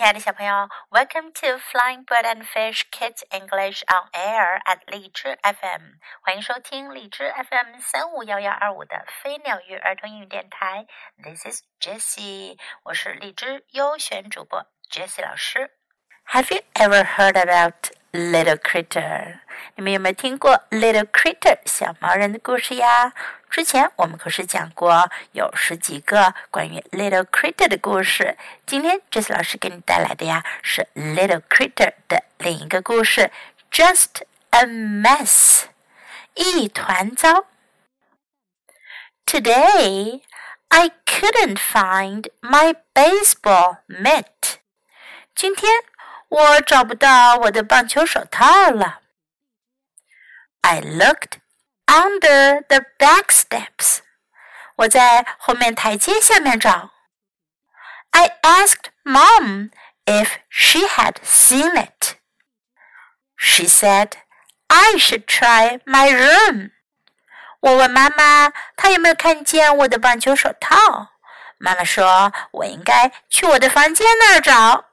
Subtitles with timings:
[0.00, 10.86] 亲爱的小朋友，Welcome to Flying Bird and Fish Kids English on Air at 荔枝 FM，欢迎收听荔枝 FM 三五幺幺二五的飞鸟鱼儿童英语电台。
[11.22, 15.70] This is Jessie，我是荔枝优选主播 Jessie 老师。
[16.28, 19.40] Have you ever heard about Little Critter？
[19.74, 23.12] 你们有没有听过 Little Critter 小毛人的故事呀？
[23.49, 28.37] 之前我们可是讲过有十几个关于 Little Critter 的故事。
[28.65, 33.31] 今天 Jess 老师给你带来的呀是 Little Critter 的另一个故事，
[33.71, 35.65] Just a Mess，
[36.33, 37.45] 一团糟。
[39.25, 40.21] Today
[40.67, 44.57] I couldn't find my baseball mitt。
[45.33, 45.71] 今天
[46.27, 48.99] 我找不到我的棒球手套了。
[50.61, 51.39] I looked
[51.89, 53.99] under the back steps.
[54.77, 56.91] 我在后面台阶下面找。
[58.11, 59.71] I asked mom
[60.05, 62.15] if she had seen it.
[63.37, 64.13] She said
[64.67, 66.71] I should try my room.
[67.61, 71.09] 我问妈妈，她有没有看见我的棒球手套？
[71.57, 74.85] 妈妈说，我应该去我的房间那儿找。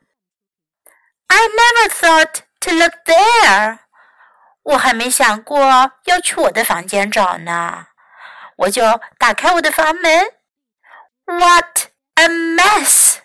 [1.27, 3.81] I never thought to look there.
[4.68, 7.88] 我还没想过要去我的房间找呢，
[8.58, 10.26] 我就打开我的房门。
[11.26, 13.20] What a mess！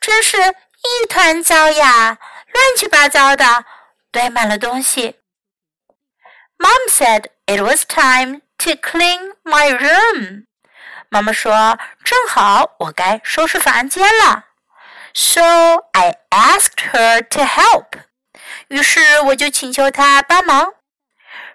[0.00, 2.18] 真是一团糟呀，
[2.52, 3.64] 乱七八糟的，
[4.12, 5.20] 堆满了东西。
[6.56, 10.46] Mom said it was time to clean my room。
[11.08, 14.44] 妈妈说，正好我该收拾房间了。
[15.14, 15.42] So
[15.92, 17.98] I asked her to help。
[18.73, 20.73] 于是我就请求她帮忙。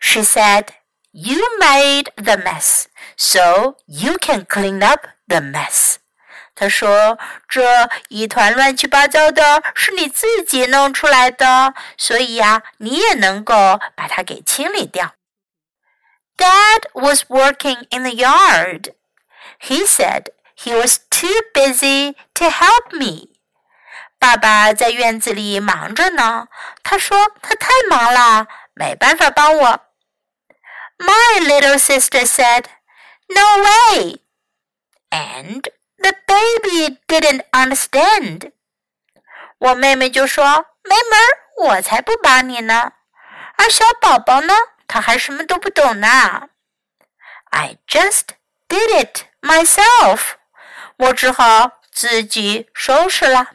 [0.01, 0.69] She said,
[1.13, 2.85] "You made the mess,
[3.17, 5.97] so you can clean up the mess."
[6.55, 15.15] 她说：“这一团乱七八糟的是你自己弄出来的，所以呀，你也能够把它给清理掉。”
[16.37, 18.93] Dad was working in the yard.
[19.61, 20.27] He said
[20.57, 23.29] he was too busy to help me.
[24.20, 26.48] 爸爸在院子里忙着呢。
[26.84, 29.80] 他说他太忙了，没办法帮我。
[30.98, 32.66] My little sister said,
[33.28, 34.22] "No way,"
[35.10, 35.62] and
[35.98, 38.52] the baby didn't understand.
[39.60, 40.44] 我妹妹就说
[40.84, 42.92] ：“没门儿，我才不帮你呢。”
[43.58, 44.54] 而小宝宝呢，
[44.88, 46.50] 他还什么都不懂呢。
[47.52, 48.28] I just
[48.68, 50.34] did it myself.
[50.98, 53.52] 我只好自己收拾了。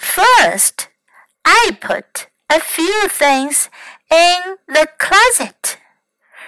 [0.00, 0.88] First,
[1.42, 3.66] I put a few things
[4.08, 5.76] in the closet.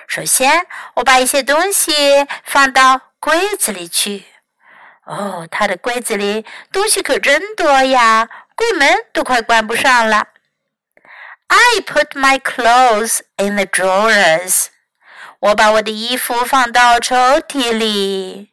[0.06, 1.92] 首先，我把一些东西
[2.44, 4.24] 放到柜子里去。
[5.04, 10.28] 哦，他的柜子里东西可真多呀，柜门都快关不上了。
[11.46, 14.66] I put my clothes in the drawers.
[15.40, 18.52] 我把我的衣服放到抽屉里。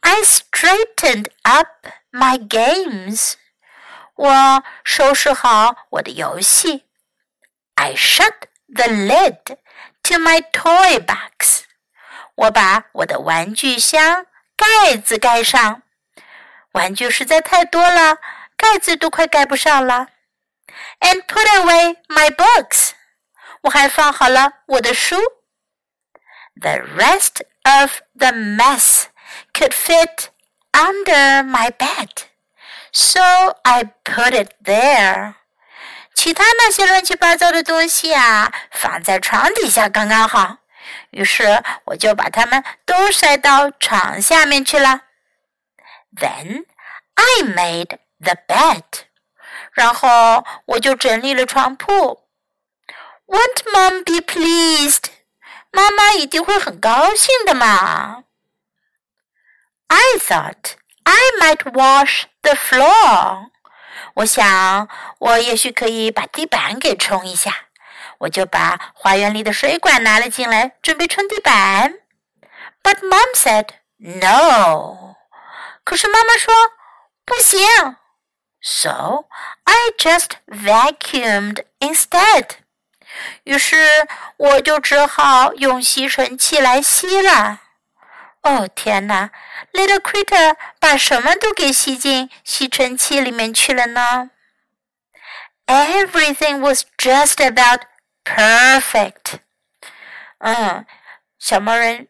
[0.00, 3.34] I straightened up my games.
[4.20, 6.86] 我收拾好我的游戏。
[7.74, 8.32] I shut
[8.68, 9.58] the lid
[10.02, 11.62] to my toy box。
[12.34, 14.26] 我把我的玩具箱
[14.56, 15.82] 盖子盖上。
[16.72, 18.18] 玩具实在太多了，
[18.56, 20.08] 盖子都快盖不上了。
[21.00, 22.90] And put away my books。
[23.62, 25.16] 我还放好了我的书。
[26.58, 29.06] The rest of the mess
[29.52, 30.28] could fit
[30.72, 32.28] under my bed
[32.92, 33.20] so
[33.62, 35.34] I put it there.
[36.14, 40.58] 其他那些乱七八糟的东西啊，放在床底下刚刚好。
[41.10, 45.02] 于是我就把它们都塞到床下面去了。
[46.14, 46.64] Then
[47.14, 48.82] I made the bed.
[49.72, 52.22] 然后我就整理了床铺。
[53.26, 55.04] Won't Mom be pleased?
[55.70, 58.24] 妈妈一定会很高兴的嘛。
[59.88, 60.74] I thought
[61.04, 63.49] I might wash the floor。
[64.15, 64.87] 我想，
[65.19, 67.53] 我也许可以把地板给冲一下。
[68.19, 71.95] 我就把花园里的水管拿了进来，准备冲地板。
[72.83, 73.67] But mom said
[73.97, 75.15] no。
[75.83, 76.53] 可是妈妈说
[77.25, 77.59] 不行。
[78.61, 79.25] So
[79.63, 82.49] I just vacuumed instead。
[83.43, 87.60] 于是我就只好用吸尘器来吸了。
[88.42, 89.30] 哦天哪，
[89.72, 94.30] Little Critter 把什么都给吸进吸尘器里面去了呢？
[95.66, 97.80] Everything was just about
[98.24, 99.40] perfect。
[100.38, 100.86] 嗯，
[101.38, 102.06] 小猫人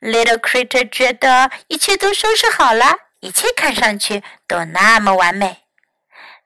[0.00, 5.64] Little Critter 觉得一切都收拾好了，一切看上去都那么完美。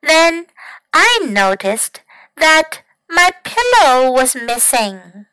[0.02, 0.46] Then
[0.90, 1.96] I noticed
[2.36, 5.23] that my pillow was missing.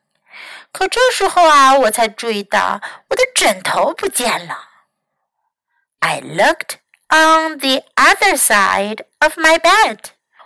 [0.71, 4.69] 可这时候啊，我才注意到我的枕头不见了。
[5.99, 6.77] I looked
[7.09, 9.99] on the other side of my bed.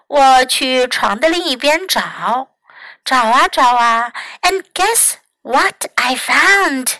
[0.07, 2.49] 我去床的另一边找，
[3.03, 6.95] 找啊找啊，and guess what I found？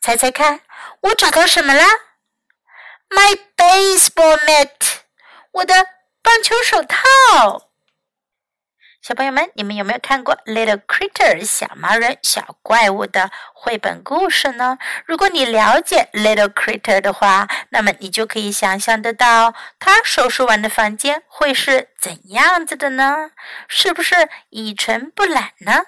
[0.00, 0.60] 猜猜看，
[1.00, 1.84] 我找到什么了？
[3.08, 5.00] My baseball mitt，
[5.52, 5.86] 我的
[6.22, 7.65] 棒球手套。
[9.07, 14.77] 小朋友们，你们有没有看过《Little Critter》小毛人、小怪物的绘本故事呢？
[15.05, 23.31] 如果你了解 Little Critter 的话，那么你就可以想象得到，他收拾完的房间会是怎样子的呢？
[23.69, 25.83] 是不是一尘不染呢？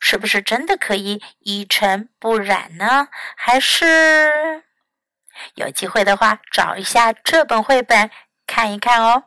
[0.00, 3.08] 是不是真的可以一尘不染呢？
[3.36, 4.62] 还是
[5.56, 8.10] 有机会的话，找一下这本绘本
[8.46, 9.24] 看一看哦。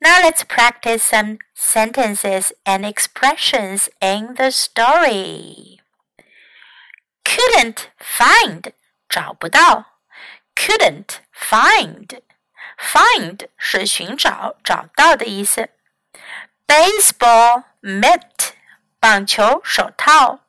[0.00, 5.80] Now let's practice some sentences and expressions in the story.
[7.22, 8.72] Couldn't find
[9.08, 9.98] 找不到，
[10.54, 12.22] couldn't find
[12.78, 15.68] find 是寻找、找到的意思。
[16.66, 18.52] Baseball mitt
[18.98, 20.40] 棒球手套，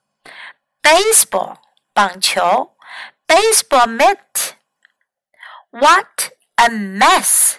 [0.81, 1.57] baseball
[1.93, 2.75] 棒球，
[3.27, 7.57] baseball mitt。What a mess!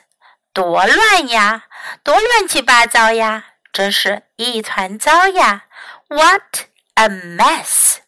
[0.56, 1.64] 多乱呀，
[2.02, 5.64] 多乱七八糟呀，真是一团糟呀！
[6.08, 7.98] What a mess！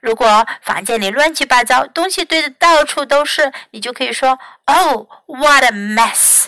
[0.00, 6.46] 如果房间里乱七八糟，东西堆的到处都是，你就可以说：“Oh, what a mess!”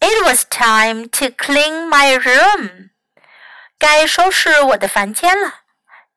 [0.00, 2.90] It was time to clean my room.
[3.78, 5.60] 该收拾我的房间了。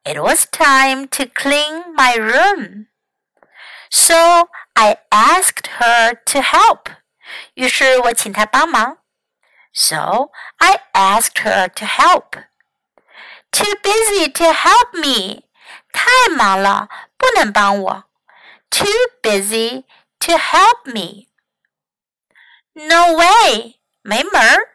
[0.03, 2.87] It was time to clean my room.
[3.89, 6.87] So I asked her to help.
[7.53, 8.99] 于是我请她帮忙。
[9.73, 12.43] So I asked her to help.
[13.51, 15.43] Too busy to help me.
[15.91, 18.03] 太忙了，不能帮我。
[18.69, 18.87] Too
[19.21, 19.83] busy
[20.19, 21.27] to help me.
[22.73, 23.79] No way.
[24.01, 24.69] 没门儿。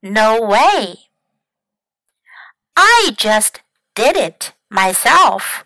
[0.00, 1.08] No way.
[2.74, 3.60] I just
[3.94, 5.62] did it myself.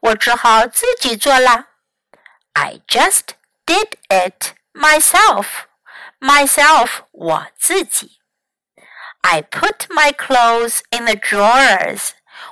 [0.00, 1.68] 我只好自己做了。
[2.52, 3.34] I just
[3.66, 5.46] did it myself,
[6.20, 8.20] myself 我自己。
[9.22, 12.10] I put my clothes in the drawers.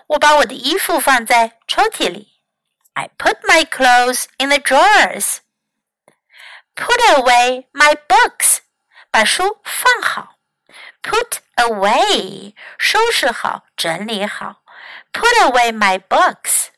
[0.08, 2.42] 我把我的衣服放在抽屉里。
[2.94, 5.38] I put my clothes in the drawers.
[6.74, 8.58] Put away my books.
[9.10, 10.36] 把书放好。
[11.02, 14.62] Put away 收拾好，整理好。
[15.12, 16.68] Put away my books.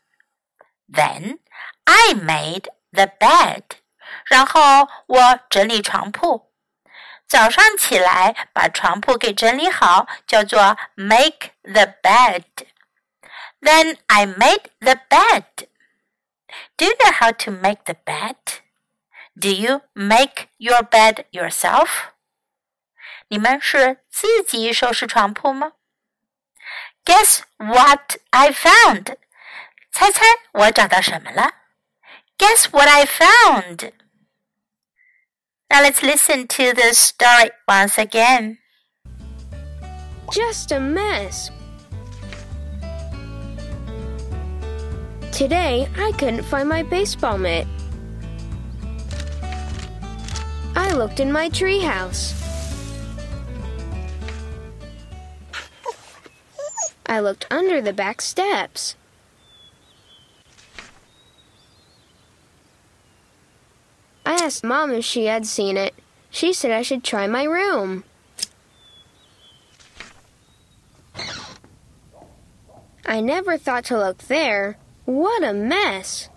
[0.92, 1.38] Then
[1.84, 3.62] I made the bed.
[4.25, 6.51] 然后我整理床铺。
[7.27, 12.43] 早上起来把床铺给整理好，叫做 make the bed.
[13.61, 15.67] Then I made the bed.
[16.75, 18.35] Do you know how to make the bed?
[19.39, 22.09] Do you make your bed yourself?
[23.29, 25.71] 你们是自己收拾床铺吗
[27.05, 29.15] ？Guess what I found?
[29.93, 31.53] 猜猜我找到什么了
[32.37, 33.93] ？Guess what I found?
[35.71, 38.57] Now let's listen to the story once again.
[40.33, 41.49] Just a mess.
[45.31, 47.65] Today, I couldn't find my baseball mitt.
[50.75, 52.35] I looked in my treehouse.
[57.05, 58.97] I looked under the back steps.
[64.31, 65.93] I asked Mom if she had seen it.
[66.29, 68.05] She said I should try my room.
[73.05, 74.77] I never thought to look there.
[75.03, 76.29] What a mess!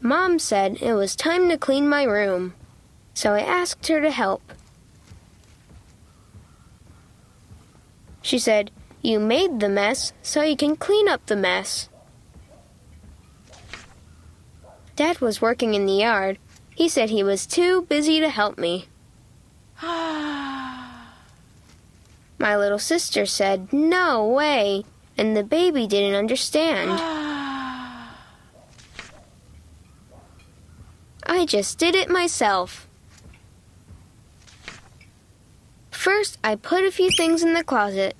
[0.00, 2.54] Mom said it was time to clean my room,
[3.12, 4.50] so I asked her to help.
[8.22, 8.70] She said,
[9.02, 11.90] You made the mess, so you can clean up the mess.
[14.96, 16.38] Dad was working in the yard.
[16.74, 18.88] He said he was too busy to help me.
[19.82, 20.80] My
[22.40, 24.84] little sister said, No way,
[25.18, 26.90] and the baby didn't understand.
[31.26, 32.88] I just did it myself.
[35.90, 38.16] First, I put a few things in the closet.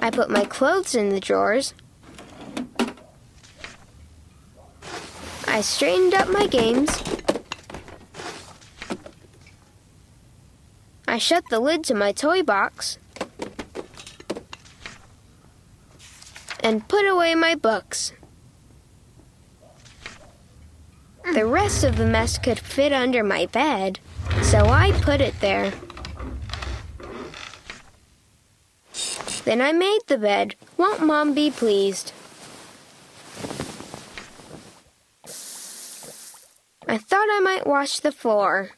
[0.00, 1.74] I put my clothes in the drawers.
[5.60, 6.88] I straightened up my games.
[11.06, 12.96] I shut the lid to my toy box.
[16.60, 18.14] And put away my books.
[21.34, 24.00] The rest of the mess could fit under my bed,
[24.40, 25.74] so I put it there.
[29.44, 30.54] Then I made the bed.
[30.78, 32.14] Won't Mom be pleased?
[36.90, 38.70] I thought I might wash the floor.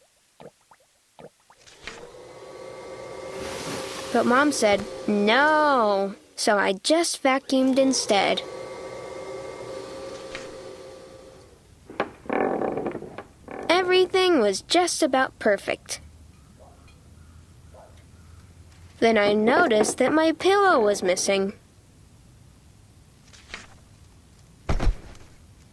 [4.13, 6.17] But Mom said, no.
[6.35, 8.43] So I just vacuumed instead.
[13.69, 16.01] Everything was just about perfect.
[18.99, 21.53] Then I noticed that my pillow was missing.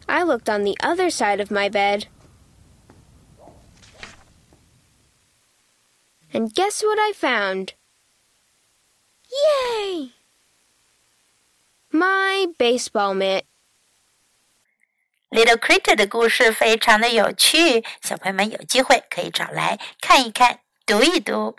[0.08, 2.08] I looked on the other side of my bed.
[6.33, 7.75] And guess what I found?
[9.31, 10.11] Yay!
[11.91, 13.45] My baseball mitt.
[15.31, 21.57] Little Critter 的故事非常的有趣，小朋友们有机会可以找来看一看、读一读，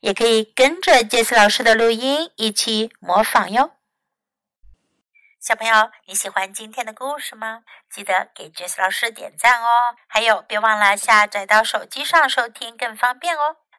[0.00, 3.72] 也可以跟着杰斯老师的录音一起模仿哟。
[5.40, 7.62] 小朋友，你喜欢今天的故事吗？
[7.90, 9.96] 记得给杰斯老师点赞哦！
[10.08, 13.56] 还有，别忘了下载到手机上收听更方便哦。